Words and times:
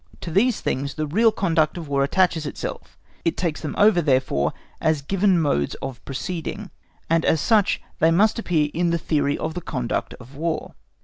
To 0.21 0.31
these 0.31 0.61
things 0.61 0.95
the 0.95 1.05
real 1.05 1.31
conduct 1.31 1.77
of 1.77 1.87
War 1.87 2.03
attaches 2.03 2.47
itself; 2.47 2.97
it 3.23 3.37
takes 3.37 3.61
them 3.61 3.75
over, 3.77 4.01
therefore, 4.01 4.51
as 4.81 5.03
given 5.03 5.39
modes 5.39 5.75
of 5.75 6.03
proceeding, 6.05 6.71
and 7.07 7.23
as 7.23 7.39
such 7.39 7.79
they 7.99 8.09
must 8.09 8.39
appear 8.39 8.69
in 8.73 8.89
the 8.89 8.97
theory 8.97 9.37
of 9.37 9.53
the 9.53 9.61
conduct 9.61 10.15
of 10.15 10.33
War. 10.33 10.73